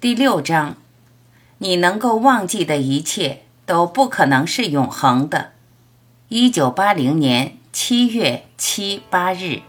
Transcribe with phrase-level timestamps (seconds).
[0.00, 0.76] 第六章，
[1.58, 5.50] 你能够忘记的一切都不可能是永恒的。
[6.28, 9.62] 一九八零年七月七八日。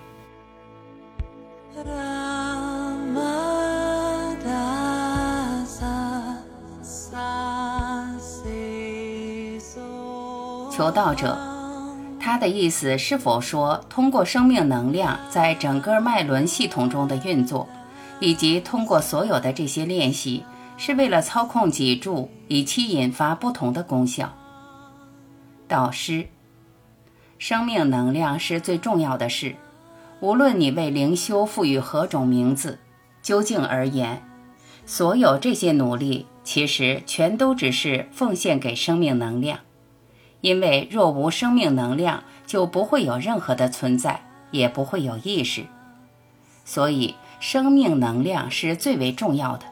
[10.72, 11.36] 求道者，
[12.20, 17.68] 他的意思是否说，通过生命能量在整个脉轮系统中的运作，
[18.20, 20.44] 以及通过所有的这些练习，
[20.78, 24.34] 是为了操控脊柱，以期引发不同的功效？
[25.68, 26.28] 导师，
[27.38, 29.56] 生命能量是最重要的事，
[30.20, 32.80] 无论你为灵修赋予何种名字，
[33.22, 34.22] 究竟而言，
[34.86, 39.60] 所有这些努力其实全都只是奉献给生命能量。
[40.42, 45.66] 因为若无生命能量，就不会有任何的存在，也不会有意识。
[46.64, 49.66] 所以，生命能量是最为重要的。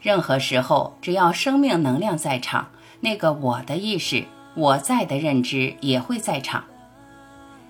[0.00, 2.68] 任何时候，只要生命能量在场，
[3.00, 6.64] 那个我的意识、我在的认知也会在场，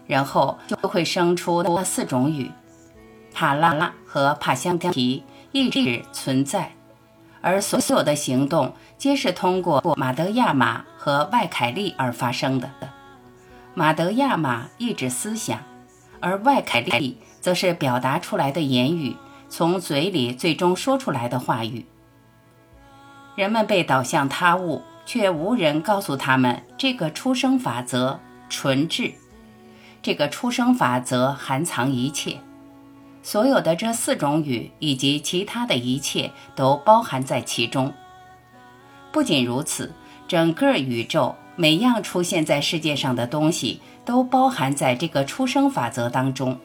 [0.06, 2.50] 然后就会生出那四种语：
[3.32, 6.72] 帕拉拉和帕香提，一直存在。
[7.40, 12.70] 而所有的行动皆是通过马德亚马和外凯利而发生的。
[13.74, 15.60] 马德亚马意指思想，
[16.24, 19.14] 而外凯利则是表达出来的言语，
[19.50, 21.84] 从嘴里最终说出来的话语。
[23.36, 29.12] 人们被导向他物，却无人告诉他们这个出生法则纯质。
[30.00, 32.38] 这个出生法则含藏一切。
[33.22, 37.92] 所有的这四种语以及其他的一切都包含在其中。
[39.12, 39.92] 不仅如此，
[40.26, 46.58] 整个宇宙每样出现在世界上的东西都包含在这个出生法则当中。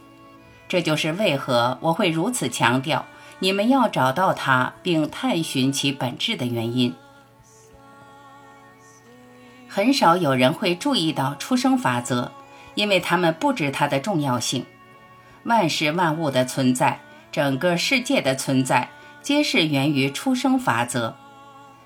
[0.67, 3.05] 这就是为何我会如此强调
[3.39, 6.93] 你们要找到它并探寻其本质的原因。
[9.67, 12.31] 很少有人会注意到出生法则，
[12.75, 14.65] 因为他们不知它的重要性。
[15.43, 16.99] 万事万物的存在，
[17.31, 18.89] 整个世界的存在，
[19.21, 21.15] 皆是源于出生法则。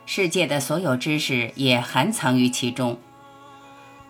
[0.05, 2.97] 世界的所有知识也含藏于其中。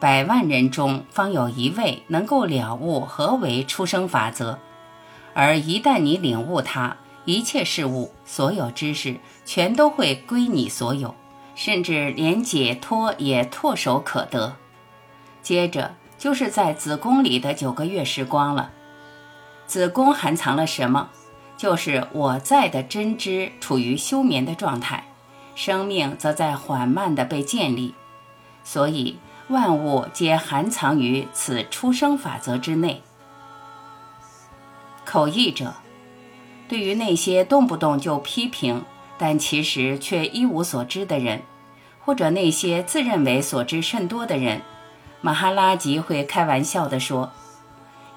[0.03, 4.59] 百万人中方有一位能够了悟何为出生法则，
[5.33, 9.15] 而一旦你领悟它，一切事物、所有知识
[9.45, 11.15] 全都会归你所有，
[11.55, 14.57] 甚至连解脱也唾手可得。
[15.41, 18.71] 接着就是在子宫里的九个月时光了。
[19.67, 21.11] 子宫含藏了什么？
[21.55, 25.05] 就是我在的真知处于休眠的状态，
[25.55, 27.95] 生命则在缓慢地被建立。
[28.65, 29.17] 所以
[29.49, 33.01] 万物皆含藏于此出生法则之内。
[35.05, 35.73] 口译者，
[36.67, 38.83] 对于那些动不动就批评，
[39.17, 41.41] 但其实却一无所知的人，
[42.03, 44.61] 或者那些自认为所知甚多的人，
[45.21, 47.31] 马哈拉吉会开玩笑地说。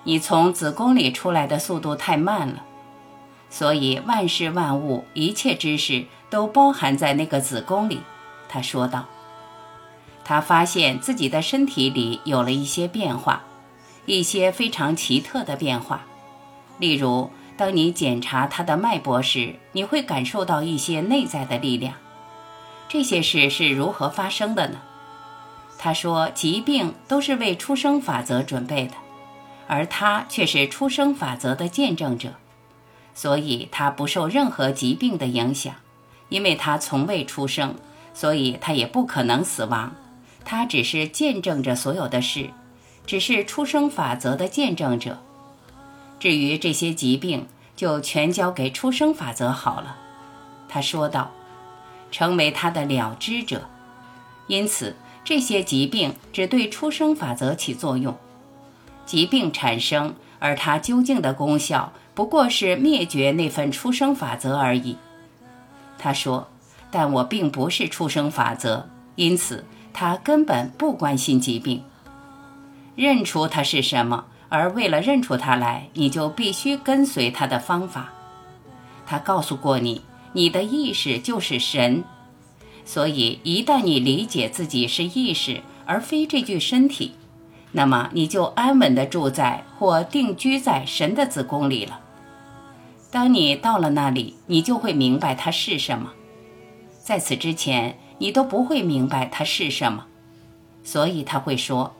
[0.04, 2.62] 你从子宫里出来的速度太慢了，
[3.50, 8.00] 所以万事万物、一切知识都包含在那个子宫里。
[8.48, 9.06] 他说道。
[10.28, 13.44] 他发现自己的身体里有了一些变化，
[14.06, 16.04] 一些非常奇特的变化。
[16.80, 21.94] 例如，当你检查他的脉搏时，你会感受到一些内在的力量。
[22.88, 24.78] 这些事是如何发生的呢？
[25.78, 28.94] 他说，疾病都是为出生法则准备的。
[29.68, 32.34] 而他却是出生法则的见证者，
[33.14, 35.72] 所以他不受任何疾病的影响，
[36.30, 37.76] 因为他从未出生，
[38.12, 39.94] 所以他也不可能死亡。
[40.46, 42.50] 他只是见证着所有的事，
[43.04, 45.18] 只是出生法则的见证者。
[46.20, 49.98] 至于这些疾病，就全交给出生法则好了。
[50.68, 51.32] 他说道
[52.12, 53.68] ：“成为他的了知者，
[54.46, 58.16] 因此这些疾病只对出生法则起作用。”
[59.04, 64.96] 疾病产生，而它究竟的功效不过是灭绝那份出生法则而已。
[65.98, 66.48] 他说
[66.90, 69.64] ：“但我并不是出生法则，因此
[69.98, 71.82] 他根本不关心疾病。
[72.96, 78.12] 认出它是什么，而为了认出它来，你就必须跟随他的方法。
[79.06, 80.02] 他告诉过你，
[80.34, 82.04] 你的意识就是神，
[82.84, 87.12] 所以一旦你理解自己是意识，而非这具身体。”
[87.72, 92.00] 那么你就安稳地住在或定居在神的子宫里了。
[93.10, 96.12] 当你到了那里，你就会明白它是什么。
[97.02, 100.06] 在此之前，你都不会明白它是什么。
[100.82, 101.94] 所以他会说：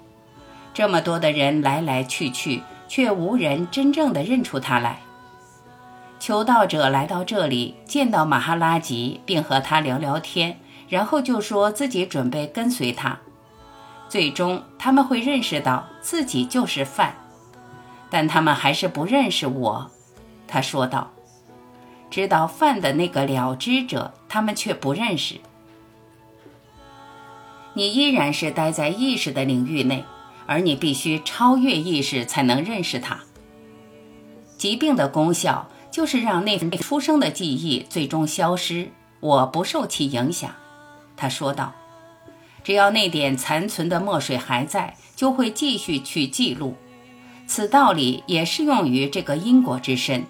[0.72, 5.00] 这么多的人来来去去，却无人真正的认出他来。
[6.18, 10.58] 求道者来到这里，见到马哈拉吉，并和他聊聊天，
[10.88, 13.18] 然后就说自己准备跟随他。
[14.08, 17.16] 最终，他们会认识到自己就是饭，
[18.08, 19.90] 但他们还是不认识我。
[20.46, 21.10] 他说道
[22.08, 25.40] ：“知道饭的那个了知者，他们却不认识。
[27.76, 30.02] 你依然是待在意识的领域内，
[30.46, 33.20] 而你必须超越意识才能认识它。
[34.56, 38.88] 疾病的功效就是让那份出生的记忆最终消失，
[39.20, 40.50] 我不受其影响。”
[41.18, 41.74] 他说道。
[42.64, 46.74] 只要那点残存的墨水还在，就会继续去记录。
[47.46, 50.24] 此道理也适用于这个因果之身。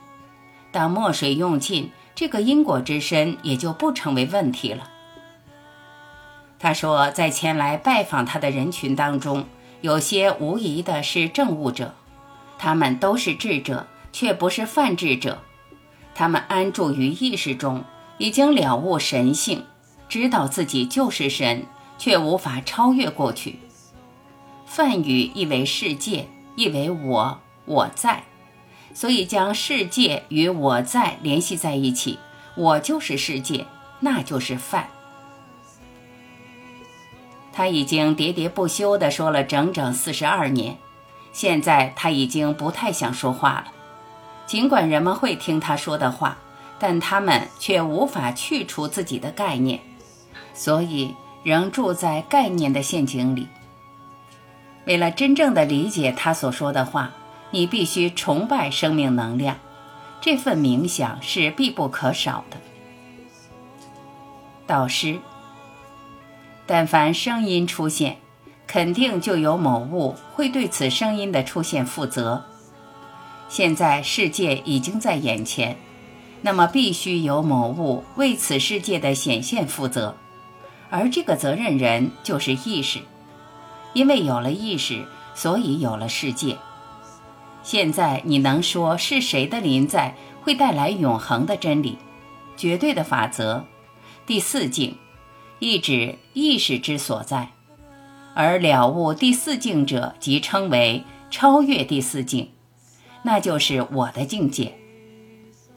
[0.70, 4.90] 当墨水用尽，这个因果之身也就不成为问题了。
[6.58, 9.46] 他说，在前来拜访他的人群当中，
[9.80, 11.94] 有些无疑的是证悟者，
[12.58, 15.42] 他们都是智者，却不是泛智者。
[16.14, 17.84] 他们安住于意识中，
[18.18, 19.64] 已经了悟神性，
[20.08, 21.66] 知道自己就是神。
[21.98, 23.58] 却无法超越过去。
[24.66, 28.24] 梵语意为世界，意为我，我在，
[28.92, 32.18] 所以将世界与我在联系在一起。
[32.54, 33.66] 我就是世界，
[34.00, 34.90] 那就是梵。
[37.56, 40.76] 他已经喋喋不休地说了整整四十二年，
[41.32, 43.72] 现在他已经不太想说话了。
[44.44, 46.36] 尽管人们会听他说的话，
[46.78, 49.80] 但他们却无法去除自己的概念，
[50.52, 51.14] 所以。
[51.46, 53.46] 仍住在概念的陷阱里。
[54.84, 57.12] 为了真正的理解他所说的话，
[57.52, 59.56] 你必须崇拜生命能量，
[60.20, 62.56] 这份冥想是必不可少的。
[64.66, 65.20] 导师，
[66.66, 68.18] 但凡声音出现，
[68.66, 72.44] 肯定就有某物会对此声音的出现负责。
[73.48, 75.76] 现在世界已经在眼前，
[76.42, 80.16] 那么必须有某物为此世界的显现负责。
[80.90, 83.00] 而这个责任人就是意识，
[83.92, 85.04] 因为有了意识，
[85.34, 86.58] 所以有了世界。
[87.62, 91.98] 现在你能说是谁的临在会带来永恒的真理、
[92.56, 93.64] 绝对的法则？
[94.26, 94.96] 第四境，
[95.58, 97.52] 意指意识之所在，
[98.34, 102.50] 而了悟第四境者，即称为超越第四境，
[103.22, 104.74] 那就是我的境界。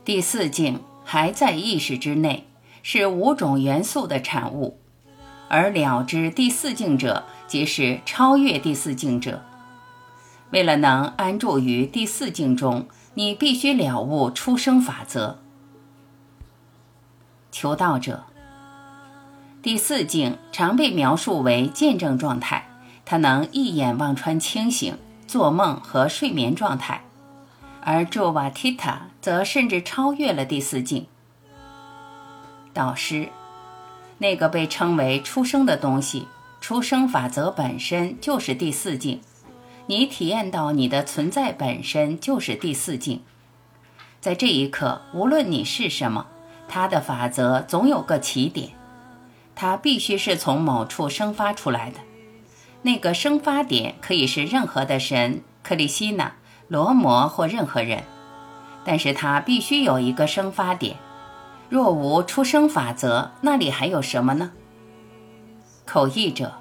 [0.03, 2.47] 第四境还在意识之内，
[2.83, 4.79] 是五种元素的产物。
[5.47, 9.43] 而了知第四境者，即是超越第四境者。
[10.51, 15.39] 为了能安住于第四境中，你必须了悟出生法则。
[17.51, 18.25] 求道者，
[19.61, 22.69] 第四境常被描述为见证状态，
[23.05, 24.97] 它能一眼望穿清醒、
[25.27, 27.03] 做梦和睡眠状态，
[27.81, 31.07] 而卓瓦提塔则甚至超越了第四境。
[32.73, 33.29] 导师。
[34.21, 36.27] 那个被称为出生的东西，
[36.59, 39.21] 出生法则本身就是第四境。
[39.85, 43.21] 你体验到你的存在本身就是第四境。
[44.19, 46.27] 在这一刻，无论你是什么，
[46.67, 48.71] 它的法则总有个起点，
[49.61, 51.99] 它必须是从某处生发出来的。
[52.83, 56.31] 那个生发点可以是任何的神，克里希那、
[56.69, 58.05] 罗摩或任何人，
[58.85, 60.95] 但是它必须有一个生发点。
[61.67, 64.51] 若无出生法则，那里还有什么呢？
[65.85, 66.53] 口译者，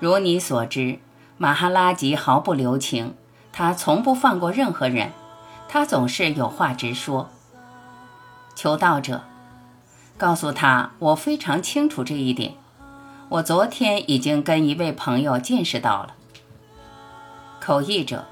[0.00, 0.98] 如你所知，
[1.38, 3.14] 马哈拉吉毫不留情，
[3.52, 5.12] 他从不放过任何人，
[5.68, 7.30] 他总是有话直说。
[8.56, 9.22] 求道者，
[10.22, 12.54] 告诉他，我非常清楚这一点，
[13.28, 16.14] 我昨天已经跟一位朋友见识到了。
[17.60, 18.24] 口译者，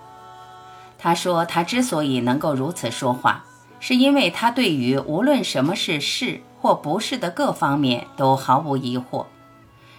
[0.96, 3.44] 他说他之所以能够如此说话。
[3.80, 9.26] 是因为他对于无论什么是是或不是的各方面都毫无疑惑，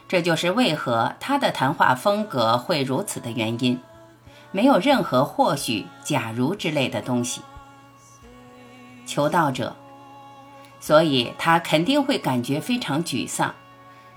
[0.08, 3.78] 这就是为何他的谈话风格会如此的原因。
[4.54, 7.42] 没有任何或许、假如之类的东西。
[9.06, 9.76] 求道者，
[10.82, 13.54] 所以他肯定会感觉非常沮丧，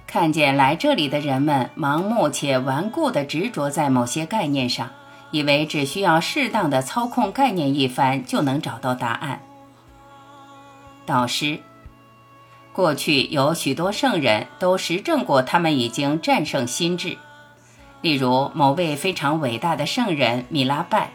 [0.06, 4.90] 看见来这里的人们盲目且顽固地执着在某些概念上，
[5.30, 9.42] 以为只需要适当的操控概念一番就能找到答案。
[11.04, 11.60] 导师，
[12.72, 17.18] 过去有许多圣人都实证过，他们已经战胜心智。
[18.00, 21.10] 例如，某位非常伟大的圣人米拉拜，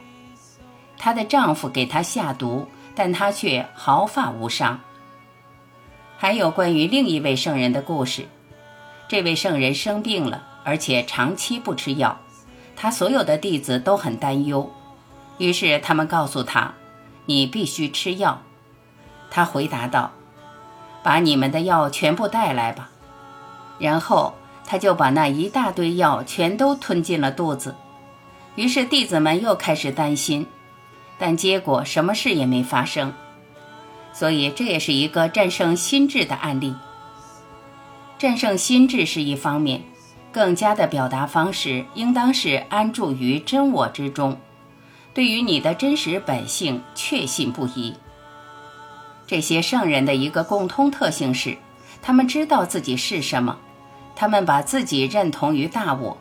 [0.97, 4.79] 她的丈夫给她下毒，但她却毫发无伤。
[6.21, 8.27] 还有关于另一位圣人的故事，
[9.07, 12.19] 这位圣人生病了，而且长期不吃药，
[12.75, 14.69] 他所有的弟子都很担忧，
[15.38, 16.73] 于是他们告诉他
[17.25, 18.41] ：“你必须吃药。”
[19.31, 20.11] 他回答道
[21.01, 22.89] ：“把你们的药全部带来吧。”
[23.79, 24.33] 然后
[24.65, 27.75] 他就把那一大堆药全都吞进了肚子。
[28.55, 30.45] 于是弟子们又开始担心，
[31.17, 33.13] 但结果什么事也没发生。
[34.19, 36.75] 所以这也是一个战胜心智的案例。
[38.17, 39.81] 战胜心智是一方面，
[40.29, 44.38] 更加的表达方式应当是安住于真我之中，
[45.13, 47.95] 对于你的真实本性确信不疑。
[49.25, 51.57] 这些圣人的一个共通特性是，
[52.01, 53.57] 他们知道自己是什么，
[54.17, 56.17] 他们把自己认同于大我。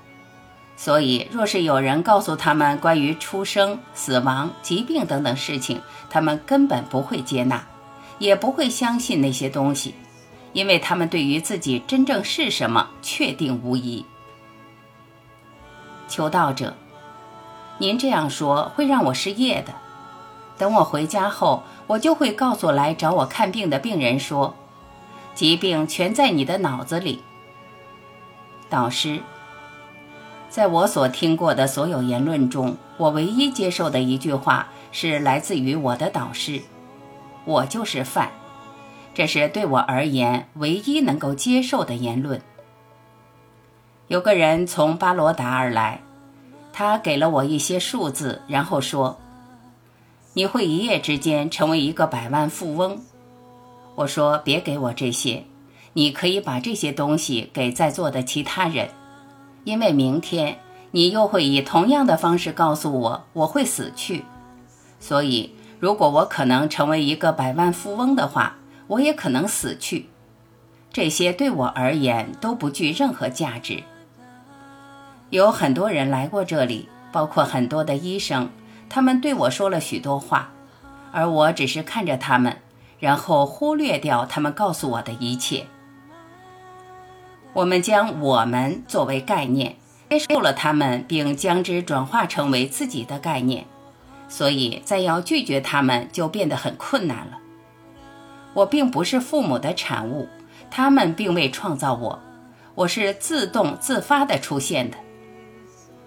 [0.76, 7.66] 所以，若是有人告诉他们关于出生、死亡、疾病等等事情，他们根本不会接纳，
[8.18, 9.94] 也不会相信那些东西。
[10.54, 14.04] 因为他们对于自己真正是什么确定无疑。
[16.08, 16.74] 求道者，
[17.76, 19.74] 您这样说会让我失业的。
[20.56, 24.56] 等我回家后，我就会告诉来找我看病的病人说
[25.36, 27.22] ：“疾病全在你的脑子里。”
[28.70, 29.20] 导师，
[30.48, 36.62] 在我所听过的所有言论中，我唯一接受的一句话是来自于我的导师
[37.48, 38.30] ：“我就是饭。”
[39.14, 42.40] 这是对我而言唯一能够接受的言论。
[44.06, 46.00] 有个人从巴罗达而来，
[46.72, 49.18] 他给了我一些数字，然后说
[50.34, 53.02] ：“你会一夜之间成为一个百万富翁。”
[53.96, 55.44] 我说：“别给我这些，
[55.94, 58.90] 你可以把这些东西给在座的其他人，
[59.64, 60.60] 因为明天
[60.92, 64.24] 你又会以同样的方式告诉我我会死去。
[65.00, 68.56] 所以，如果我可能成为一个百万富翁的话。”
[68.88, 70.08] 我也可能死去，
[70.90, 73.82] 这些对我而言都不具任何价值。
[75.28, 78.48] 有很多人来过这里，包括很多的医生，
[78.88, 80.52] 他们对我说了许多话，
[81.12, 82.56] 而我只是看着他们，
[82.98, 85.66] 然后忽略掉他们告诉我的一切。
[87.52, 89.76] 我们将“我们”作为概念，
[90.08, 93.66] 接受了他们，并将之转化成为自己的概念，
[94.28, 97.38] 所以再要拒绝他们就变得很困难了。
[98.54, 100.28] 我并不是父母的产物，
[100.70, 102.18] 他们并未创造我，
[102.74, 104.96] 我是自动自发的出现的。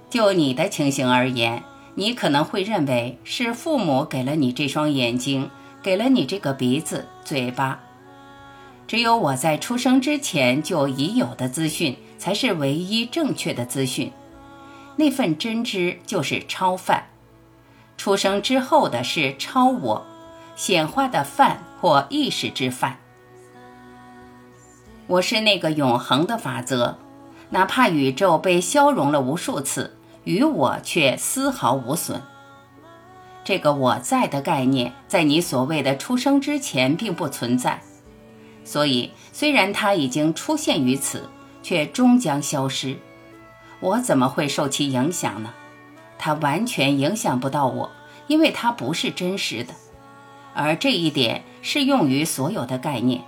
[0.10, 1.64] 就你的情形而言，
[1.96, 5.50] 你可能会认为是父母给了你这双眼睛，
[5.82, 7.80] 给了你这个鼻子、嘴巴。
[8.88, 14.12] 只有我在出生之前就已有的资讯，才是唯一正确的资讯。
[14.98, 17.06] 那份真知就是超范，
[18.02, 20.08] 出生之后的是超我。
[20.56, 22.98] 显化的范或意识之范，
[25.06, 26.98] 我是那个永恒的法则，
[27.52, 32.24] 哪怕宇宙被消融了无数次，与我却丝毫无损。
[33.44, 37.84] 这个我在的概念，在你所谓的出生之前并不存在，
[38.66, 41.30] 所以虽然它已经出现于此，
[41.62, 42.98] 却终将消失。
[43.80, 45.54] 我怎么会受其影响呢？
[46.24, 47.90] 它完全影响不到我，
[48.28, 49.74] 因为它不是真实的。
[50.54, 53.22] 而这一点适用于所有的概念，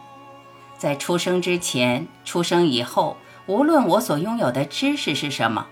[0.77, 5.65] 在出生之前、出生以后，无论我所拥有的知识是什么，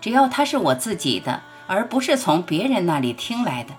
[0.00, 3.74] 只要它是我自己的，而不是从别人那里听来的，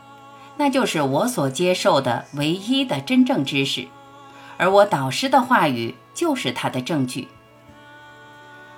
[0.56, 3.88] 那就是我所接受的唯一的真正知识。
[4.58, 7.28] 而我导师的话语就是它的证据。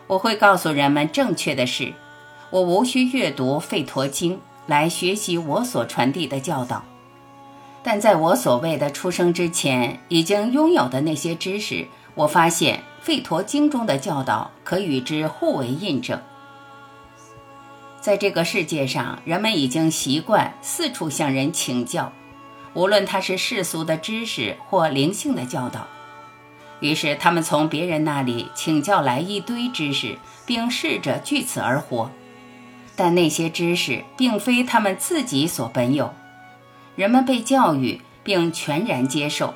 [0.07, 1.93] 我会告诉人们正确的是，
[2.51, 6.83] 我无需阅读《吠陀经》来学习我所传递的教导。
[7.83, 16.19] 但在我所谓的出生之前，已经拥有的那些知识，我发现《吠陀经》中的教导可与之互为印证。
[18.01, 22.11] 在这个世界上，人们已经习惯四处向人请教，
[22.73, 25.87] 无论他是世俗的知识或灵性的教导。
[26.79, 32.09] 于是，他们从别人那里请教来一堆知识，并试着据此而活。
[32.99, 36.13] 但那些知识并非他们自己所本有。
[36.97, 39.53] 人们被教育并全然接受，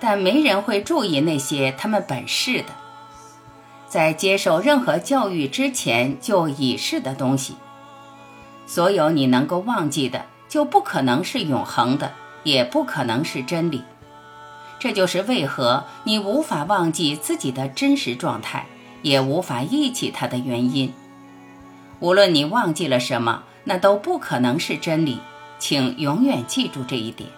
[0.00, 2.68] 但没人会注意那些他们本是的，
[3.88, 7.56] 在接受任何教育之前就已是的东西。
[8.66, 12.12] 所有你能够忘记的，就不可能是永恒的，
[12.42, 13.82] 也不可能是真理。
[14.78, 18.64] 这就是为何你无法忘记自己的真实状态，
[19.02, 20.90] 也无法忆起它的原因。
[22.02, 25.20] 无论你忘记了什么，那都不可能是真理。
[25.60, 27.30] 请永远记住这一点。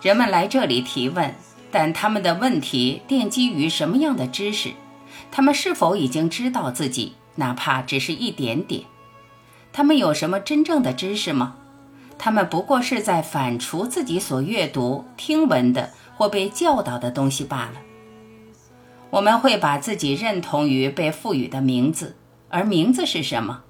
[0.00, 1.32] 人们来这里提问，
[1.70, 4.72] 但他们的问题奠基于什么样的知识？
[5.30, 8.82] 他们是否已经知道自己，哪怕只是一点点？
[9.72, 11.54] 他们有什么真正的知识吗？
[12.18, 17.74] 他们不过是在反刍自己所阅读、听闻的或被教导的东西罢了。
[19.10, 22.16] 我们会把自己认同于被赋予的名字，
[22.52, 23.62] 而名字是什么？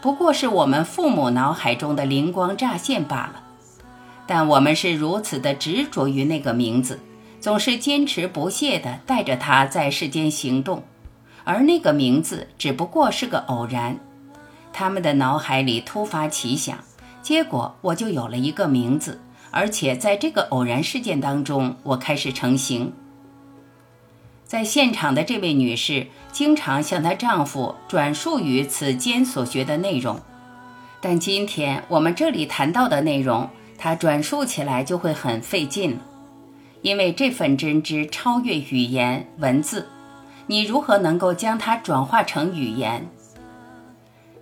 [0.00, 3.42] 不过是我们父母脑海中的灵光乍现罢了。
[4.26, 7.00] 但我们是如此的执着于那个名字，
[7.40, 10.84] 总是坚持不懈地带着它在世间行动，
[11.42, 13.98] 而那个名字只不过是个偶然。
[14.72, 16.78] 他们的脑海里突发奇想。
[17.20, 22.92] 结果我就有了一个名字，而且在这个偶然事件当中，我开始成型。
[24.46, 26.06] 在现场的这位女士
[26.38, 30.20] 经常向她丈夫转述于此间所学的内容，
[31.00, 35.98] 但今天我们这里谈到的内容，她转述起来就会很费劲了，
[36.80, 39.88] 因为这份真知超越语言文字，
[40.46, 43.08] 你如何能够将它转化成语言？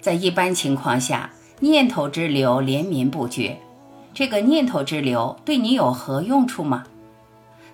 [0.02, 1.30] 在一般情况下。
[1.60, 3.56] 念头之流连绵不绝，
[4.12, 6.84] 这个念头之流对你有何用处吗？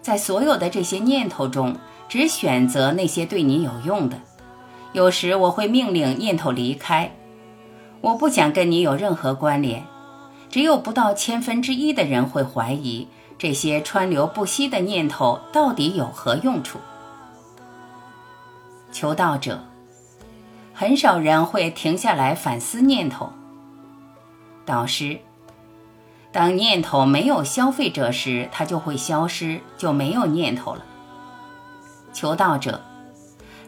[0.00, 1.74] 在所有的这些念头中，
[2.12, 4.18] 只选择那些对你有用的。
[4.92, 7.10] 有时我会命令念头离开，
[8.02, 9.82] 我不想跟你有任何关联。
[10.50, 16.78] 只有不到千分之一的人会怀疑这些川流不息的念头到底有何用处。
[18.92, 19.60] 求道者，
[20.74, 23.32] 很少人会停下来反思念头。
[24.66, 25.18] 导师，
[26.30, 30.84] 当念头没有消费者时，它就会消失，就没有念头了。
[32.12, 32.82] 求道者，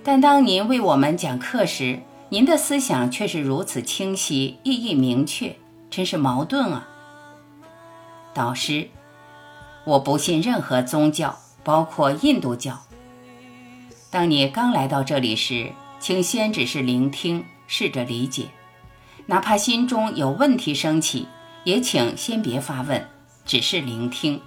[0.02, 5.56] 但当您为我们讲课时，您的思想却是如此清晰，意义明确，
[5.90, 6.88] 真是矛盾啊。
[8.32, 8.88] 导师，
[9.84, 12.80] 我不信任何宗教，包括印度教。
[14.10, 18.48] 当你刚来到这里时，请先只是聆听，试着理解。
[19.26, 21.28] 哪怕心中有问题升起，
[21.64, 23.08] 也请先别发问，
[23.46, 24.40] 只是聆听，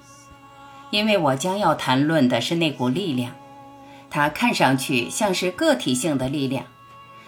[0.91, 3.33] 因为我将要谈论的是那股力量。
[4.09, 6.65] 它看上去像是个体性的力量，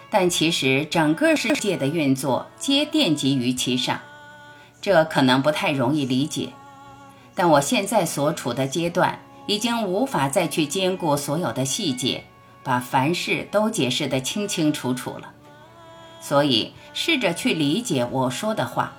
[0.10, 3.99] 但其实整个世界的运作皆奠基于其上。
[4.82, 6.53] 这可能不太容易理解，
[7.36, 12.23] 但我现在所处的阶段已经无法再去兼顾所有的细节，
[12.63, 15.34] 把凡事都解释得清清楚楚了。
[16.21, 18.93] 所以，试着去理解我说的话。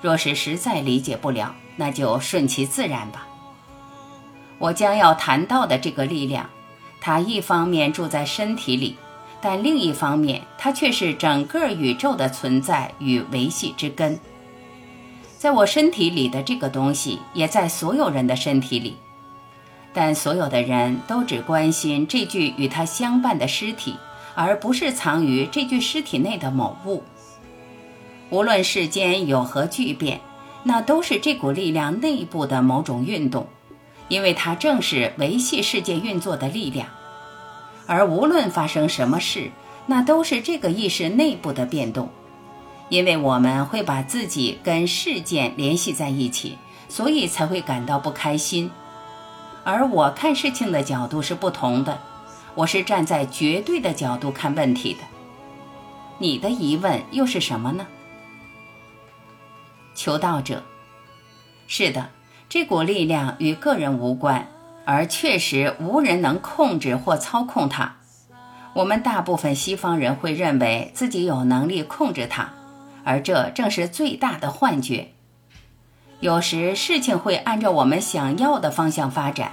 [0.00, 3.26] 若是实在理解不了，那就顺其自然吧。
[4.58, 6.50] 我将要谈到的这个力量，
[7.02, 8.96] 它一方面住在身体里，
[9.40, 14.18] 但另一方面，它却是整个宇宙的存在与维系之根。
[15.36, 18.96] 在我身体里的这个东西，也在所有人的身体里，
[19.92, 23.96] 但所有的人都只关心这具与它相伴的尸体。
[24.34, 27.02] 而不是藏于这具尸体内的某物。
[28.30, 30.20] 无论世间有何巨变，
[30.62, 33.46] 那都是这股力量内部的某种运动，
[34.08, 36.88] 因为它正是维系世界运作的力量。
[37.86, 39.50] 而无论发生什么事，
[39.86, 42.10] 那都是这个意识内部的变动，
[42.88, 48.70] 因为我们会把自己跟事件联系在一起，所以才会感到不开心。
[49.64, 52.00] 而我看事情的角度是不同的。
[52.54, 55.00] 我是站在绝对的角度看问题的，
[56.18, 57.86] 你的疑问又是什么呢？
[59.94, 60.62] 求道者，
[61.66, 62.10] 是的，
[62.52, 64.46] 这股力量与个人无关，
[64.84, 67.96] 而确实无人能控制或操控它。
[68.74, 72.52] 我们大部分西方人会认为自己有能力控制它，
[73.04, 75.12] 而这正是最大的幻觉。
[76.20, 79.52] 有时事情会按照我们想要的方向发展，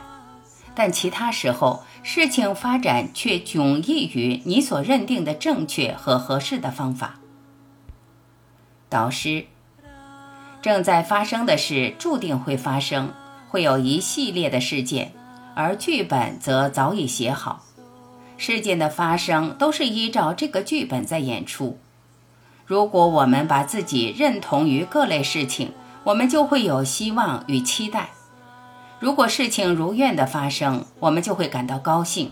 [0.75, 1.83] 但其他时候。
[2.03, 7.19] 事情发展却迥异于你所认定的正确和合适的方法。
[8.89, 9.45] 导师，
[10.61, 13.13] 正在发生的事注定会发生，
[13.49, 15.13] 会有一系列的事件，
[15.55, 17.63] 而剧本则早已写好。
[18.37, 21.77] 事件的发生都是依照这个剧本在演出。
[22.65, 25.71] 如果我们把自己认同于各类事情，
[26.03, 28.09] 我们就会有希望与期待。
[28.99, 32.31] 如果事情如愿的发生，我们就会感到高兴；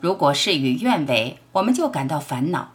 [0.00, 2.70] 如果事与愿违，我们就感到烦恼。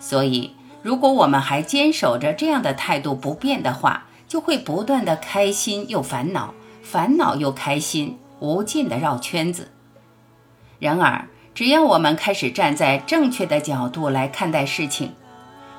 [0.00, 0.55] 所以，
[0.86, 9.72] 如果我们还坚守着这样的态度不变的话，就会不断的开心又烦恼，烦恼又开心，无尽的绕圈子。
[10.78, 15.10] 然而，只要我们开始站在正确的角度来看待事情，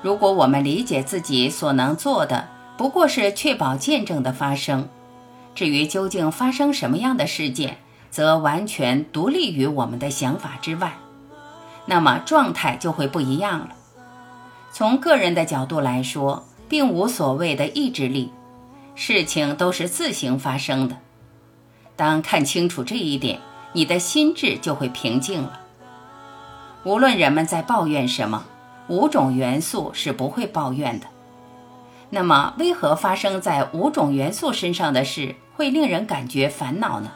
[0.01, 4.89] 如果我们理解自己所能做的不过是确保见证的发生。
[5.55, 7.77] 至于究竟发生什么样的事件，
[8.11, 10.97] 则完全独立于我们的想法之外，
[11.85, 13.69] 那么状态就会不一样了。
[14.71, 18.31] 从个人的角度来说，并无所谓的意志力，
[18.95, 20.97] 事情都是自行发生的。
[21.95, 23.39] 当看清楚这一点，
[23.73, 25.61] 你的心智就会平静了。
[26.83, 28.45] 无论人们在抱怨什么，
[28.87, 31.07] 五种元素是不会抱怨的。
[32.09, 37.11] 那么，为何发生在五种元素身上的事会令人感觉烦恼呢？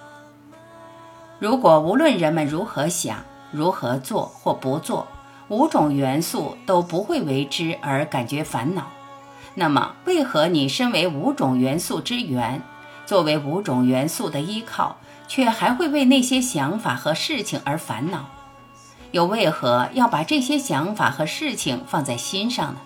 [1.39, 5.07] 如果无论人们如何想、如何做或不做，
[5.51, 8.87] 五种元素都不会为之而感觉烦恼，
[9.55, 12.61] 那么为何你身为五种元素之源，
[13.05, 14.95] 作为五种元素的依靠，
[15.27, 18.27] 却还会为那些想法和事情而烦恼？
[19.11, 22.79] 又为何要把这些想法和事情放在心上呢？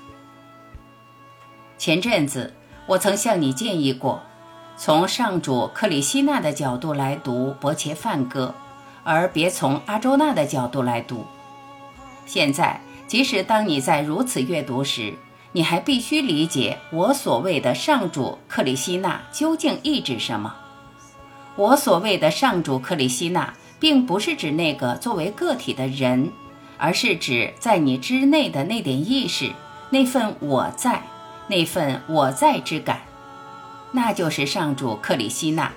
[1.78, 2.56] 前阵子，
[2.88, 4.24] 我曾向你建议过，
[4.76, 8.56] 从上主克里希那的角度来读《伯切梵歌》，
[9.04, 11.28] 而别从阿周那的角度来读。
[12.26, 15.14] 现在，即使当你在如此阅读时，
[15.52, 20.56] 你还必须理解我所谓的上主克里希那究竟意指什么。
[21.56, 26.32] 我所谓的上主克里希那，并不是指那个作为个体的人，
[26.78, 29.52] 而是指在你之内的那点意识，
[29.90, 31.02] 那份我在。
[31.48, 33.02] 那份我在之感，
[33.92, 35.72] 那就是上主克里希那，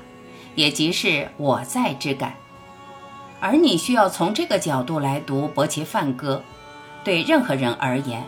[0.54, 2.34] 也即是我在之感。
[3.40, 6.42] 而你需要从这个角度来读伯奇梵歌。
[7.04, 8.24] 对任何人而言，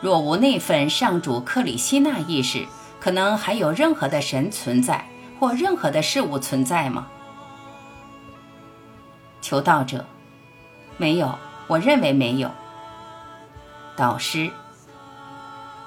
[0.00, 2.66] 若无那份上主克里希那意识，
[3.00, 5.04] 可能还有任何的神存在
[5.38, 7.08] 或任何的事物存在吗？
[9.40, 10.04] 求道者，
[10.96, 12.50] 没有，我认为没有。
[13.96, 14.50] 导师。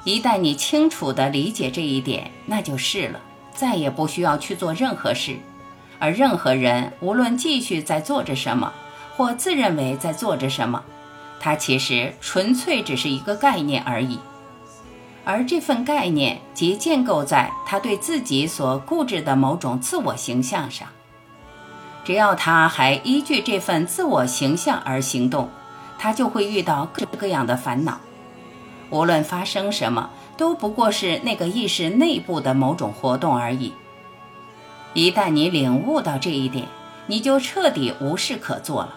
[0.04, 3.22] 一旦你清楚地理解这一点，那就是了，
[3.54, 5.38] 再也不需要去做任何事，
[6.04, 8.74] 而任何人无论继续在做着什么，
[9.16, 10.84] 或自认为在做着什么，
[11.40, 14.20] 他其实纯粹只是一个概念而已，
[15.24, 20.90] 而这份概念即建构在他对自己所固执的某种自我形象上。
[22.04, 25.50] 只要他还依据这份自我形象而行动，
[25.98, 27.98] 他就会遇到各式各样的烦恼。
[28.90, 33.72] 无论发生什么，都不过是那个意识内部的某种活动而已。
[34.94, 36.68] 一旦你领悟到这一点，
[37.08, 38.94] 你就彻底无事可做了。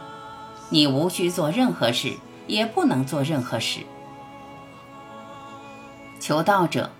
[0.68, 2.12] 你无需做任何事，
[2.46, 3.80] 也不能做任何事。
[6.20, 6.90] 求道者，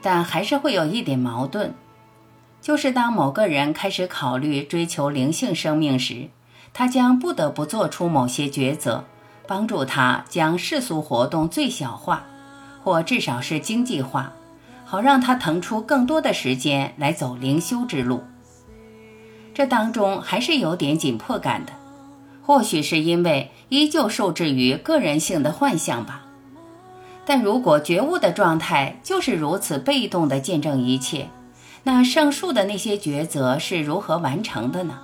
[0.00, 1.72] 但还是会有一点矛盾，
[2.60, 6.28] 就是当某个人开始考虑追求灵性生命时，
[6.72, 9.04] 他将不得不做出某些抉择。
[9.46, 12.24] 帮助他将世俗活动最小化，
[12.82, 14.32] 或至少是经济化，
[14.84, 18.24] 好让他腾出更多的时间来走灵修之路。
[19.52, 21.72] 这当中还是有点紧迫感的，
[22.42, 26.22] 或许是因为依旧受制于个人性的幻象吧。
[27.24, 31.30] 但如果觉悟的状态就是如此被动的见证一切，
[31.84, 34.98] 那上述的那些抉择是如何完成的呢？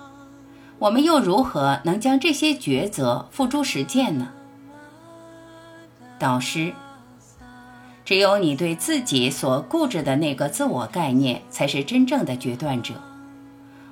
[0.80, 4.28] 我们又如何能将这些抉择付诸实践呢？
[6.18, 6.72] 导师，
[8.11, 12.94] 只有你对自己所固执的那个自我概念，才是真正的决断者。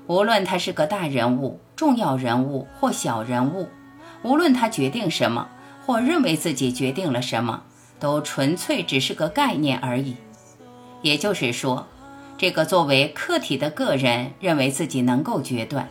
[0.08, 3.68] 无论他是个大人物、重要人物或小人物，
[4.24, 5.46] 无论他决定什么
[5.86, 7.62] 或认为自己决定了什么，
[8.00, 10.16] 都纯粹只是个概念而已。
[11.02, 11.86] 也就是说，
[12.36, 15.88] 这个作为客体的个人认为自己能够决断。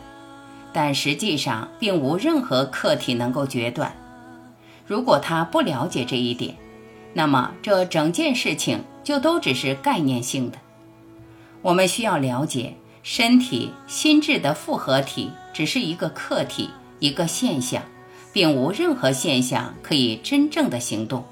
[0.74, 3.96] 但实际上，并无任何客体能够决断。
[4.86, 6.54] 如果他不了解这一点，
[7.14, 10.58] 那么这整件事情就都只是概念性的。
[11.62, 17.82] 我们需要了解，身体、心智的复合体只是一个客体，一个现象，
[18.32, 21.24] 并无任何现象可以真正的行动。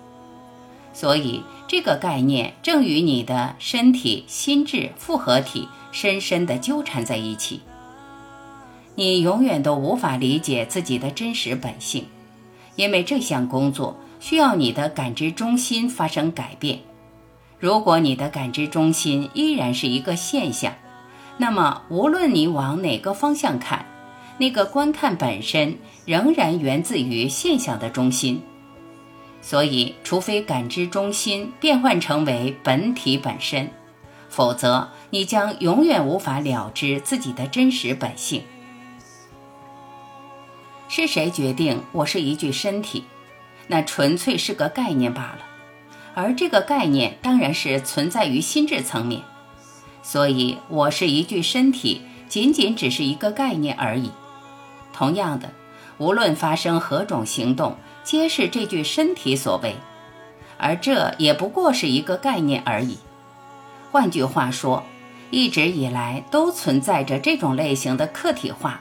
[0.93, 7.61] 所以，这个概念正与你的身体、心智复合体深深地纠缠在一起。
[8.95, 12.07] 你永远都无法理解自己的真实本性，
[12.77, 16.81] 因为这项工作需要你的感知中心发生改变。
[17.61, 20.75] 如果你的感知中心依然是一个现象，
[21.37, 23.87] 那么无论你往哪个方向看，
[24.39, 28.43] 那个观看本身仍然源自于现象的中心。
[29.41, 33.71] 所以，除非感知中心变换成为本体本身，
[34.29, 38.43] 否则你将永远无法了知自己的真实本性。
[40.89, 43.05] 是谁决定我是一具身体？
[43.68, 45.38] 那纯粹是个概念罢了，
[46.14, 49.22] 而这个概念当然是存在于心智层面。
[50.02, 54.12] 所以，我是一具身体，仅仅只是一个概念而已。
[54.92, 55.50] 同样的，
[55.98, 59.74] 无论发生何种行动，皆是这具身体所为，
[60.59, 62.98] 而这也不过是一个概念而已。
[63.90, 64.85] 换句话说，
[65.31, 68.81] 一直以来都存在着这种类型的客体化。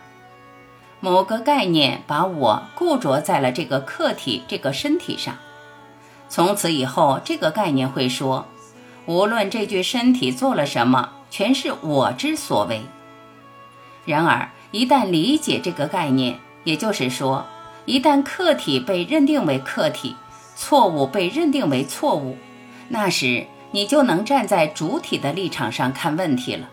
[1.06, 5.36] 某个概念把我固着在了这个客体、这个身体上，
[6.30, 8.48] 从此以后，这个概念会说，
[9.06, 12.82] 无论这具身体做了什么，全是我之所为。
[14.06, 17.46] 然而，一旦理解这个概念，也就是说，
[17.86, 20.16] 一旦客体被认定为客体，
[20.56, 22.36] 错误被认定为错误，
[22.90, 26.68] 那时你就能站在主体的立场上看问题了。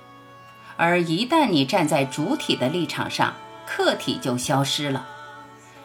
[0.79, 3.35] 而一旦你站在主体的立场上，
[3.67, 5.07] 客体就消失了，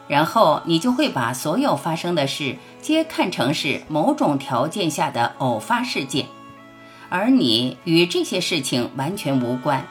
[0.07, 6.25] 然后你就会把所有发生的事皆看成是某种条件下的偶发事件，
[7.09, 9.85] 而你与这些事情完全无关，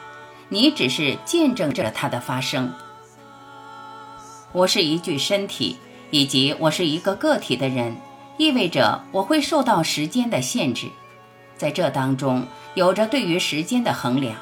[0.48, 2.72] 你只是见证着它的发生。
[4.52, 5.76] 我是一具身体，
[6.10, 7.96] 以及我是一个个体的人，
[8.36, 10.88] 意味着我会受到时间的限制，
[11.56, 14.36] 在这当中有着对于时间的衡量。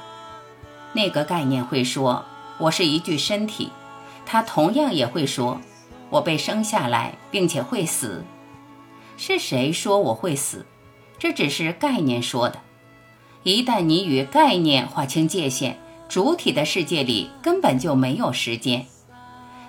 [0.92, 2.24] 那个概念会说。
[2.58, 3.70] 我是一具身体，
[4.24, 5.60] 他同样也会说
[6.10, 8.24] ：“我被生下来，并且会死。”
[9.16, 10.66] 是谁说我会死？
[11.18, 12.60] 这只是概念说的。
[13.42, 18.86] 一旦你与概念划清界限，主体的世界里根本就没有时间。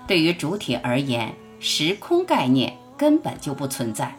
[0.07, 4.15] 对于主体而言，时空概念根本就不存在。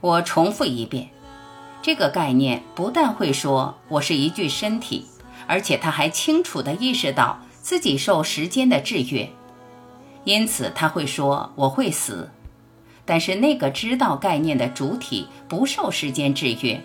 [0.00, 1.08] 我重复一遍，
[1.82, 5.06] 这个概念不但会说我是一具身体。
[5.48, 9.28] 而且他还清楚地意识到自己受时间的制约，
[10.24, 12.30] 因此他会说：“我会死。”
[13.04, 16.80] 但是那个知道概念的主体不受时间制约，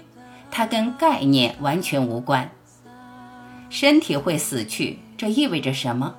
[0.50, 2.50] 它跟概念完全无关。
[3.70, 6.16] 身体会死去，这意味着什么？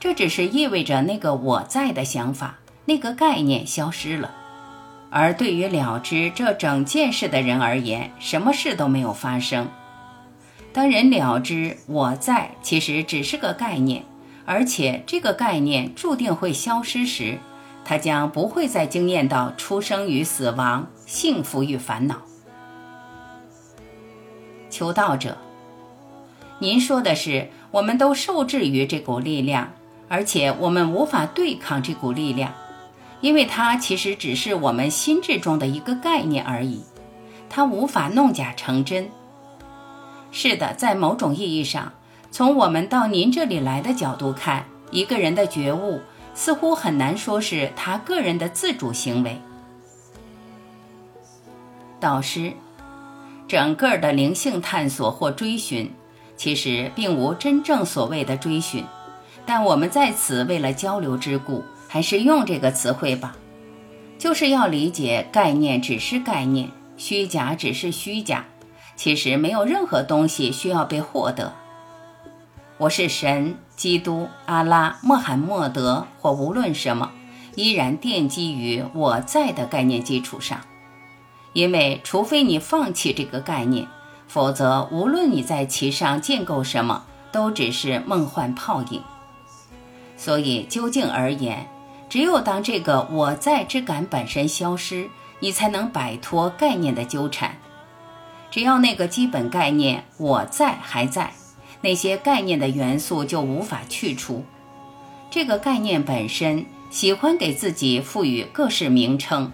[0.00, 4.34] 这只是意味着那个我在的想法，那个概念消失了。
[5.10, 9.68] 而对于了知这整件事的人而言，什么事都没有发生。
[10.76, 14.04] 当人了知我在其实只是个概念，
[14.44, 17.38] 而且这个概念注定会消失时，
[17.82, 22.16] 他将不会再经验到出生与死亡、幸福与烦恼。
[24.68, 25.38] 求道者，
[26.58, 29.72] 您说的是我们都受制于这股力量，
[30.08, 32.52] 而且我们无法对抗这股力量，
[33.22, 36.82] 因为它其实只是我们心智中的一个概念而已，
[37.48, 39.08] 它无法弄假成真。
[40.38, 41.94] 是的，在某种意义上，
[42.30, 46.02] 从我们到您这里来的角度看，一个人的觉悟
[46.34, 49.40] 似乎很难说是他个人的自主行为。
[51.98, 52.52] 导师，
[53.48, 55.90] 整个的灵性探索或追寻，
[56.36, 58.84] 其实并无真正所谓的追寻，
[59.46, 63.34] 但我们在此为了交流之故，还是用这个词汇吧，
[64.18, 66.68] 就是要理解概念只是概念，
[66.98, 68.44] 虚假只是虚假。
[68.96, 71.52] 其实没有任何东西需要被获得。
[72.78, 77.12] 我是神、基督、阿拉、穆罕默德，或无论什么，
[77.54, 80.60] 依然奠基于我在的概念基础上。
[81.52, 83.86] 因为除非你放弃这个概念，
[84.28, 89.02] 否则无论你在其上建构什么，都只是梦幻泡影。
[90.18, 91.66] 所以，究竟而言，
[92.08, 95.08] 只有当这个我在之感本身消失，
[95.40, 97.56] 你才能摆脱概念的纠缠。
[98.50, 101.32] 只要那个基本概念“我在”还在，
[101.82, 104.44] 那些概念的元素就无法去除。
[105.30, 109.52] 这个概念本身喜欢给自己赋予各式名称，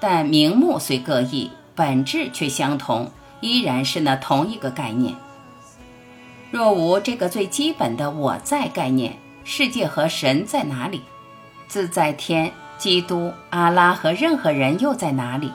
[0.00, 5.14] 但名目虽各异，本质却相同，依然是那同一个概念。
[6.50, 11.02] 若无这个最基本的“我在”概念，世界和神在哪里？
[11.68, 15.52] 自在天、基督、阿拉和任何人又在哪里？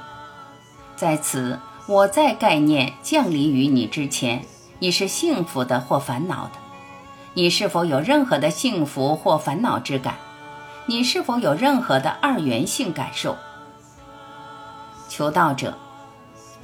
[0.96, 1.60] 在此。
[1.92, 4.46] 我在概念降临于你之前，
[4.80, 6.52] 你是幸福的或烦恼的？
[7.34, 10.16] 你是否有任何的幸福或烦恼之感？
[10.86, 13.36] 你是否有任何的二元性感受？
[15.10, 15.78] 求道者，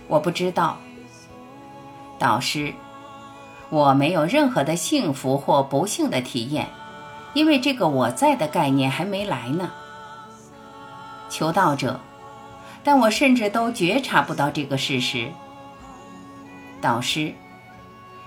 [0.08, 0.78] 我不知道。
[2.18, 2.74] 导师，
[3.70, 6.70] 我没有任何的幸福或不幸的体验，
[7.34, 9.70] 因为这个我在的概念还没来呢。
[11.30, 12.00] 求道者。
[12.88, 15.28] 但我甚至都觉察不到这个事实。
[16.80, 17.34] 导师，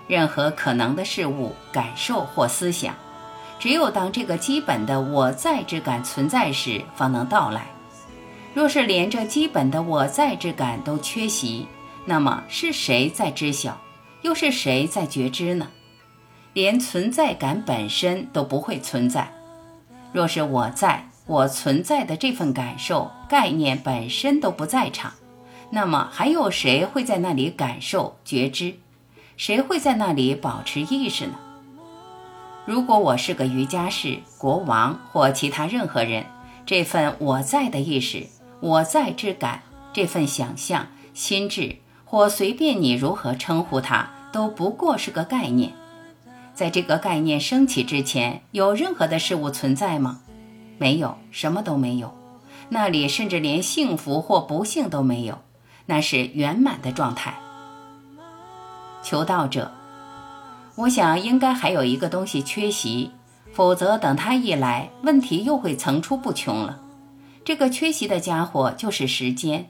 [0.06, 2.94] 任何可能的事物、感受或思想，
[3.58, 7.68] 只有当这个基本的我在之感存在时，方能到来。
[8.52, 11.66] 若是连这基本的我在之感都缺席，
[12.04, 13.80] 那么是谁在知晓，
[14.20, 15.68] 又是谁在觉知呢？
[16.52, 19.32] 连存在感本身都不会存在。
[20.12, 21.09] 若是我在。
[21.30, 25.12] 我存在的这份感受概念本身都不在场，
[25.70, 28.74] 那么还有谁会在那里感受觉知？
[29.36, 31.34] 谁会在那里保持意识呢？
[32.66, 36.26] 如果我是个瑜伽士、国王或其他任何人，
[36.66, 38.26] 这份我在的意识、
[38.58, 39.62] 我在之感、
[39.92, 45.74] 这份想象、心智，或随便你如何称呼它，都不过是个概念。
[46.54, 50.22] 在这个概念升起之前，有任何的事物存在吗？
[50.80, 52.10] 没有，什么都没有。
[52.70, 55.38] 那里甚至连幸福或不幸都没有，
[55.84, 57.38] 那是圆满的状态。
[59.02, 59.70] 求道者，
[60.76, 63.10] 我想应该还有一个东西缺席，
[63.52, 66.80] 否则等他一来，问题又会层出不穷了。
[67.44, 69.68] 这个缺席的家伙就是时间。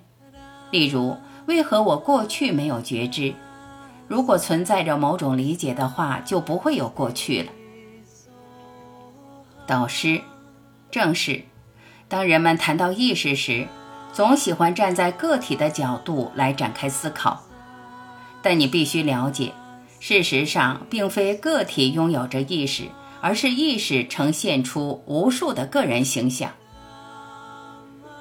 [0.71, 3.35] 例如，为何我过去没有觉知？
[4.07, 7.51] 如果存在着某种理解的话，就不会有过去了。
[9.67, 10.21] 导师，
[10.91, 11.43] 正是。
[12.09, 13.69] 当人们谈到意识时，
[14.13, 17.45] 总喜欢站在个体的角度来展开思考。
[18.43, 19.53] 但你必须了解，
[20.01, 22.89] 事实上并非个体拥有着意识，
[23.21, 26.51] 而是意识呈现出无数的个人形象。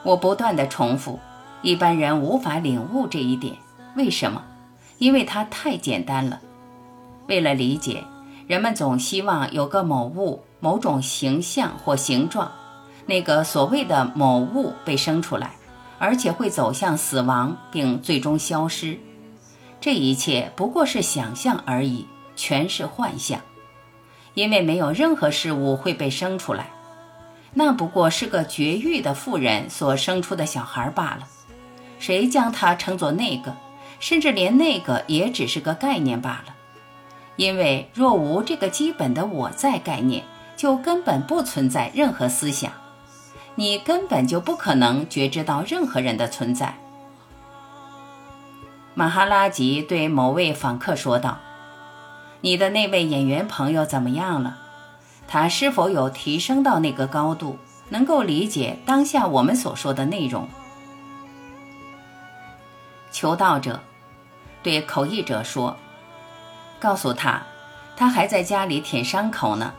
[0.04, 1.20] 我不断的重复，
[1.62, 3.56] 一般人无法领悟这一点。
[3.96, 4.44] 为什么？
[4.98, 6.40] 因为它太简单了。
[7.28, 8.04] 为了理解，
[8.48, 12.52] 人们总希望有个某物、某种形象或形状，
[13.10, 15.54] 那个所谓的某物被生出来，
[15.98, 19.00] 而且会走向死亡并最终消失。
[19.82, 23.42] 这一切不过是想象而已，全是幻象，
[24.36, 26.70] 因为没有任何事物会被生出来，
[27.56, 31.28] 那不过是个绝育的妇人所生出的小孩罢了。
[31.98, 33.56] 谁将它称作那个？
[34.00, 36.56] 甚至连那个也只是个概念罢了。
[37.38, 40.24] 因为若无这个基本的我在概念，
[40.56, 42.72] 就根本不存在任何思想，
[43.60, 46.78] 你根本就不可能觉知到任何人的存在。
[48.94, 51.40] 马哈拉吉对某位访客说道
[52.40, 54.58] ：“你的那位演员朋友怎么样了？
[55.28, 60.48] 他是否有提升到那个高度，能够理解当下我们所说的内容？”
[63.12, 63.82] 求道者
[64.64, 65.76] 对口译者说
[66.80, 67.42] ：“告诉他，
[67.98, 69.74] 他还在家里舔伤口呢。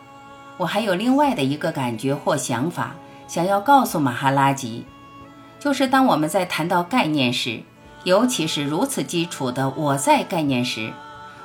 [0.59, 2.95] 我还有另外的一个感觉或想法，
[3.31, 4.85] 想要告诉马哈拉吉，
[5.61, 7.63] 就是当我们在谈到概念时。”
[8.03, 10.91] 尤其是如此基础的“我在”概念时，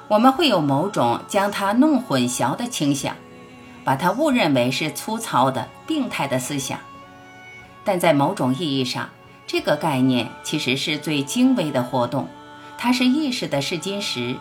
[0.08, 3.13] 我们会有某种将它弄混淆的倾向，
[3.84, 6.80] 把它误认为是粗糙的、病态的思想。
[7.84, 9.10] 但在某种意义上，
[9.45, 12.30] 这个概念其实是最精微的活动，
[12.78, 14.38] 它是意识的试金石。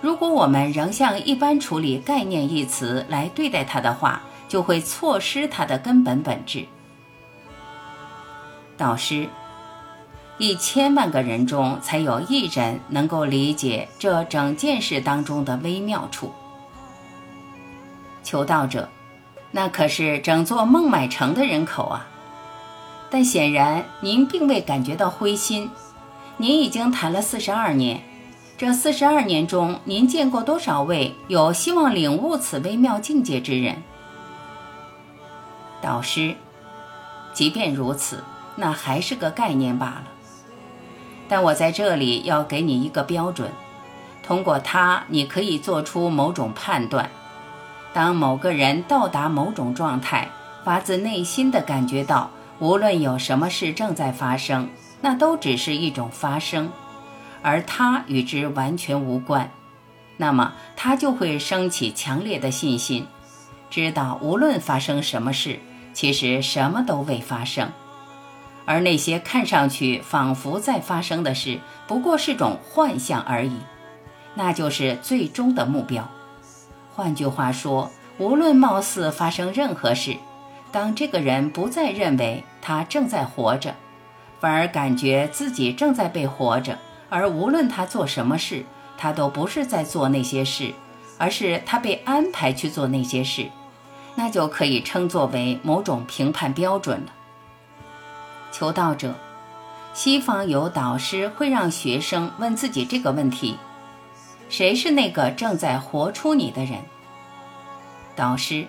[0.00, 6.66] 如果我们仍像一般处理“概念”一词来对待它的话，就会错失它的根本本质。
[8.76, 9.28] 导师。
[10.40, 16.32] 一千万个人中才有一人能够理解这整件事当中的微妙处。
[18.22, 18.88] 求道者，
[19.50, 22.06] 那可是整座孟买城的人口啊！
[23.10, 25.68] 但显然您并未感觉到灰心。
[26.36, 28.00] 您已经谈了四十二年，
[28.56, 33.82] 这四十二年中，您见过多少位有希望领悟此微妙境界之人？
[35.80, 36.34] 导师，
[37.32, 38.22] 即便如此，
[38.56, 40.04] 那还是个概念罢了。
[41.28, 43.50] 但我在这里要给你一个标准，
[44.22, 47.10] 通过它，你可以做出某种判断。
[47.92, 50.30] 当某个人到达某种状态，
[50.64, 54.68] 发自内心的感觉到，无论有什么事正在发生，
[55.00, 56.70] 那都只是一种发生，
[57.42, 59.50] 而他与之完全无关，
[60.16, 63.06] 那么他就会升起强烈的信心，
[63.70, 65.58] 知道无论发生什么事，
[65.98, 67.72] 其实什么都未发生。
[68.64, 71.58] 而那些看上去仿佛在发生的事，
[71.88, 73.56] 不过是种幻象而已，
[74.34, 76.08] 那就是最终的目标。
[76.94, 80.16] 换句话说，无论貌似发生任何事，
[80.70, 83.74] 当这个人不再认为他正在活着，
[84.38, 88.64] 反而感觉自己正在被活着，而无论他做什么事，
[88.96, 90.72] 他都不是在做那些事，
[91.18, 93.48] 而是他被安排去做那些事，
[94.18, 97.12] 那就可以称作为某种评判标准了。
[98.50, 99.14] 求道者，
[99.94, 103.56] 西方有导师会让学生问自己这个问题：
[104.48, 106.80] 谁是那个正在活出你的人？
[108.16, 108.66] 导师，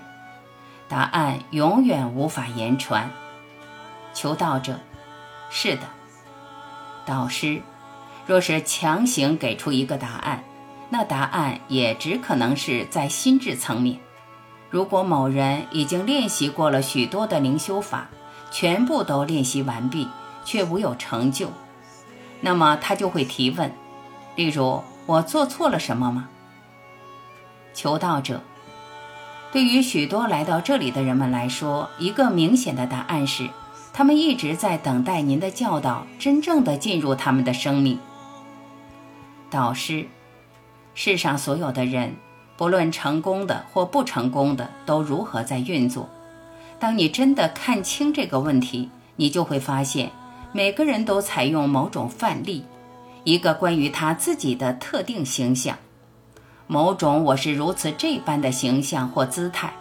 [0.88, 3.10] 答案永远无法言传。
[4.14, 4.80] 求道者，
[5.50, 5.82] 是的。
[7.08, 7.60] 导师，
[8.28, 10.44] 若是强行给出一个答案，
[10.90, 14.00] 那答案也只可能是在心智层面。
[14.70, 18.10] 如果某人已经练习过了许多的灵修法，
[18.52, 20.08] 全部都练习完毕，
[20.46, 21.50] 却无有成就，
[22.42, 23.72] 那么他就会提问，
[24.36, 26.30] 例如：我做错了什么吗？
[27.74, 28.42] 求道者，
[29.52, 33.50] 对于许多来到这里的人们来说，一个明显的答案是，
[33.92, 38.00] 他们一直在等待您的教导真正的进入他们的生命。
[39.50, 40.08] 导师，
[40.94, 42.16] 世上所有的人，
[42.60, 46.10] 不论成功的或不成功的，都如何在运作。
[46.78, 50.12] 当你真的看清这个问题，你就会发现，
[50.52, 52.66] 每个人都采用某种范例，
[53.24, 55.78] 一个关于他自己的特定形象，
[56.68, 59.72] 某种我是如此这般的形象或姿态。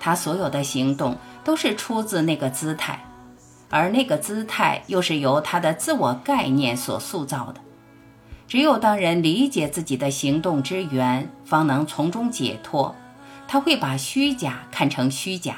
[0.00, 2.98] 他所有的行动都是出自那个姿态，
[3.70, 7.60] 而那个姿态又是由他的自我概念所塑造的。
[8.52, 12.94] 只有当人理解自己的行动之源，方能从中解脱。
[13.48, 15.56] 他会把虚假看成虚假。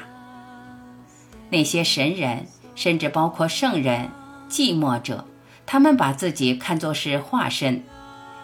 [1.49, 4.09] 那些神人，甚至包括圣人、
[4.49, 5.25] 寂寞者，
[5.65, 7.83] 他们把自己看作是化身，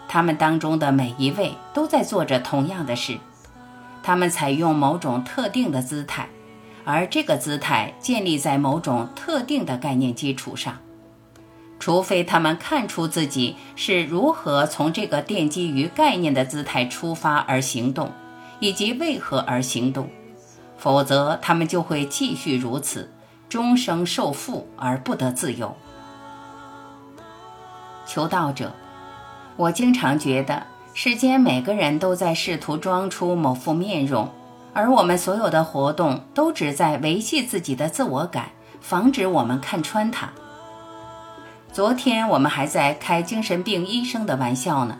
[0.06, 3.16] 他们当中的每一位都在做着同样的事。
[4.02, 6.28] 他们采用某种特定的姿态，
[6.84, 10.76] 而这个姿态建立在某种特定的概念基础上。
[11.82, 18.12] 除非他们看出自己是如何从这个奠基于概念的姿态出发而行动，
[18.60, 20.08] 以及为何而行动。
[20.78, 23.10] 否则，他们就会继续如此，
[23.48, 25.74] 终生受缚而不得自由。
[28.06, 28.72] 求道者，
[29.56, 30.62] 我经常觉得
[30.94, 34.30] 世间每个人都在试图装出某副面容，
[34.72, 40.30] 而我们所有的活动都只在维系自己的自我感，防止我们看穿它。
[41.72, 44.98] 昨天我们还在开精神病医生的玩笑呢，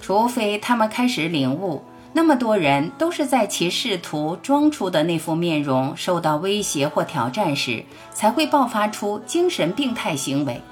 [0.00, 1.84] 除非他们开始领悟。
[2.14, 7.84] 那么多人都是在其试图装出的那副面容受到威胁或挑战时，
[8.14, 10.62] 才会爆发出精神病态行为。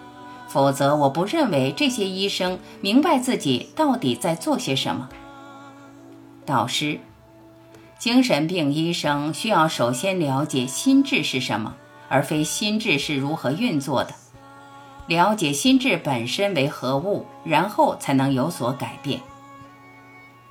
[0.49, 5.07] 否则，我不认为这些医生明白自己到底在做些什么。
[6.47, 6.99] 导师，
[7.99, 11.75] 精神病医生需要首先了解心智是什么，
[12.09, 14.15] 而非心智是如何运作的。
[15.07, 19.21] 了解心智本身为何物，然后才能有所改变。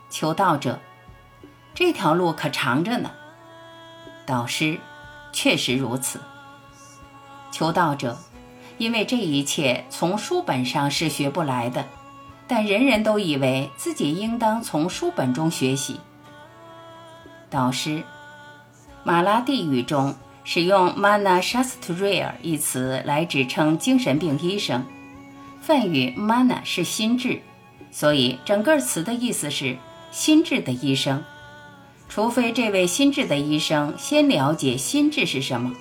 [0.09, 0.79] 求道者，
[1.73, 3.11] 这条路可长着呢。
[4.25, 4.79] 导师，
[5.33, 6.21] 确实如此。
[7.51, 8.17] 求道者，
[8.77, 11.85] 因为这一切从书本上是学不来的，
[12.47, 15.99] 但人人都以为自己应当从书本中学习。
[17.49, 18.03] 导师，
[19.03, 20.15] 马拉地语中
[20.45, 24.85] 使用 mana shastraya 一词来指称精神病医生，
[25.59, 27.41] 梵语 mana 是心智，
[27.91, 29.75] 所以整个词的意思是。
[30.11, 31.21] 心智的医生，
[32.07, 35.73] 除非这位心智的医生先了解心智是什么，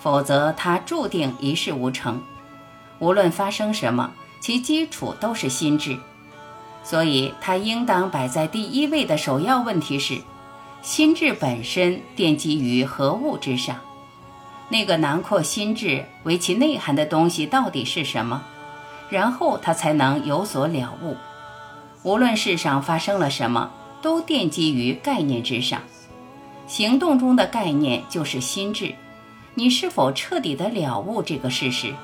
[0.00, 2.22] 否则他注定一事无成。
[2.98, 5.98] 无论发生什么，其基础都是心智，
[6.82, 10.18] 所以他应当摆在第一位的首要问题是：
[10.80, 13.78] 心智本身奠基于何物之上？
[14.68, 18.42] 那个囊括心智为其内涵的东西到底是什么？
[19.10, 21.16] 然后他才能有所了悟。
[22.02, 23.70] 无论世上发生了什么，
[24.02, 25.80] 都奠基于概念之上。
[26.66, 28.94] 行动中的概念就是心智。
[29.54, 31.94] 你是否彻底的了悟这个事实？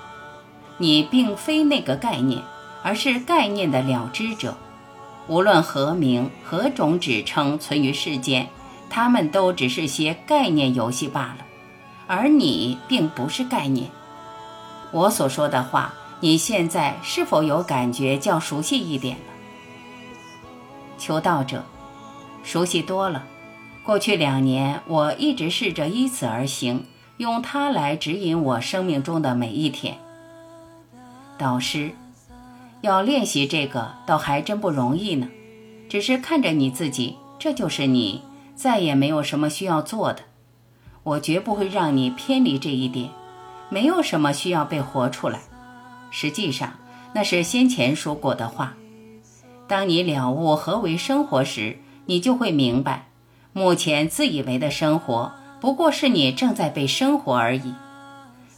[0.79, 2.41] 你并非那个概念，
[2.83, 4.57] 而是概念的了知者。
[5.27, 8.47] 无论何名何种指称存于世间，
[8.89, 11.47] 它们都只是些概念游戏罢了。
[12.11, 13.89] 而你并不是概念。
[14.91, 19.23] 我所说的话，你现在是否有感觉较熟悉一点了？
[20.99, 21.63] 求道者，
[22.43, 23.23] 熟悉多了。
[23.85, 26.85] 过去两年，我一直试着依此而行，
[27.19, 29.97] 用它来指引我生命中的每一天。
[31.39, 31.93] 导师，
[32.81, 35.29] 要练习这个，倒还真不容易呢。
[35.89, 38.23] 只是看着你自己，这就是你，
[38.57, 40.25] 再也没有什么需要做的。
[41.03, 43.11] 我绝不会让你偏离这一点。
[43.69, 45.41] 没有什么需要被活出来。
[46.11, 46.75] 实际上，
[47.15, 48.75] 那是先前说过的话。
[49.69, 53.07] 当你了悟何为生活时，你就会明白，
[53.53, 57.75] 目前自以为的生活不过是你正在被生活而已。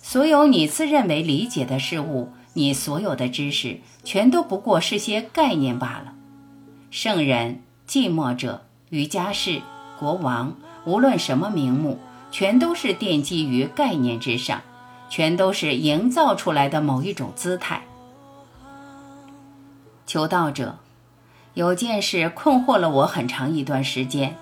[0.01, 6.14] 所有你自认为理解的事物，你所有的知识，全都不过是些概念罢了。
[6.90, 9.61] 圣人、寂寞者、瑜伽士、
[9.99, 11.99] 国王，无论什么名目，
[12.33, 14.61] 全都是奠基于概念之上，
[15.09, 17.83] 全都是营造出来的某一种姿态。
[20.05, 20.78] 求道者。
[21.55, 24.35] 有件事困惑了我很长一段时间，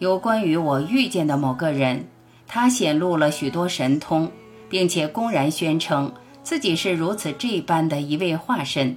[0.00, 2.08] 有关于我遇见的某个人，
[2.48, 4.32] 他显露了许多神通，
[4.68, 6.12] 并且公然宣称
[6.42, 8.96] 自己是如此这般的一位化身。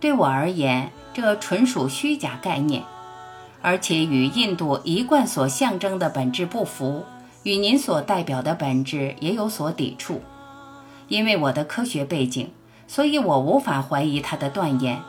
[0.00, 2.82] 对我而言，这纯属虚假概念，
[3.60, 7.04] 而且与印度一贯所象征的本质不符，
[7.42, 10.20] 与您所代表的本质也有所抵触。
[11.08, 12.50] 因为我的科学背景，
[12.86, 15.00] 所以我无法怀疑他的断言。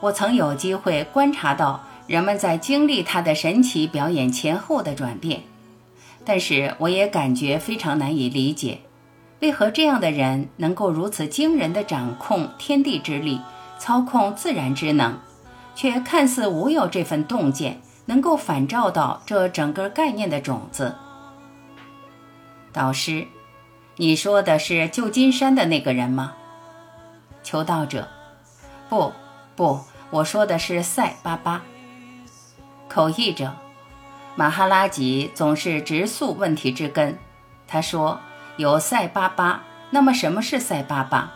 [0.00, 5.42] 我曾有机会观察到人们在经历他的神奇表演前后的转变，
[6.24, 8.80] 但是我也感觉非常难以理解，
[9.40, 13.40] 为何这样的人能够如此惊人的掌控天地之力，
[13.78, 15.18] 操控自然之能，
[15.74, 20.94] 却看似无有这份洞见，能够反照到这整个概念的种子。
[22.74, 23.28] 导师，
[23.98, 26.34] 你说的是旧金山的那个人吗？
[27.44, 28.08] 求道者，
[28.88, 29.12] 不，
[29.54, 29.80] 不。
[30.10, 31.62] 我说的是塞巴巴。
[32.88, 33.54] 口译者
[34.34, 37.16] 马哈拉吉总是直诉问题之根。
[37.68, 38.18] 他说
[38.58, 41.32] ：“有塞巴巴，那么什么是塞巴巴？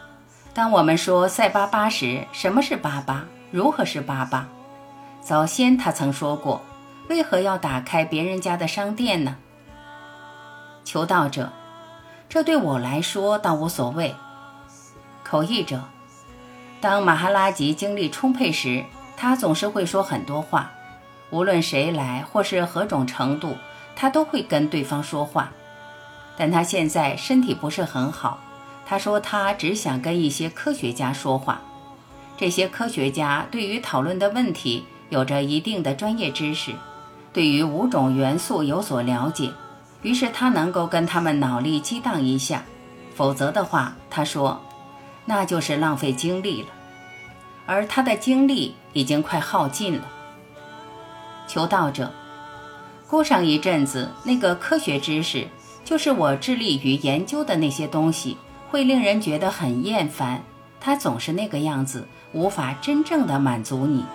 [0.52, 3.26] 当我们说塞巴巴时，什么是巴巴？
[3.52, 4.48] 如何是巴巴？
[5.20, 6.62] 早先他曾说过，
[7.08, 9.36] 为何要打开别人家的商店呢？”
[10.88, 11.52] 求道者
[12.30, 14.14] ：“这对我来说倒无所谓。”
[15.22, 15.82] 口译者。
[16.80, 20.72] 当马哈拉吉精力充沛时，他总是会说很多话，
[21.28, 23.58] 无论谁来或是何种程度，
[23.94, 25.50] 他都会跟对方说话。
[26.38, 28.38] 但他现在身体不是很好，
[28.86, 31.60] 他说他只想跟一些科学家说话。
[32.38, 36.72] 这些科学家对于讨论的问题有着一定的专业知识，
[37.34, 39.52] 对于五种元素有所了解，
[40.02, 42.64] 于是他能够跟他们脑力激荡一下。
[43.14, 44.60] 否则的话，他说。
[45.30, 46.68] 那就是浪费精力了，
[47.66, 50.08] 而他的精力已经快耗尽了。
[51.46, 52.10] 求道者，
[53.06, 55.46] 过上一阵子，那个科学知识，
[55.84, 58.38] 就是我致力于研究的那些东西，
[58.70, 60.42] 会令人觉得很厌烦。
[60.80, 64.06] 它总是那个样子，无法真正的满足你。